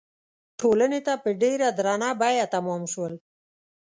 [0.59, 3.13] ټولنې ته په ډېره درنه بیه تمام شول.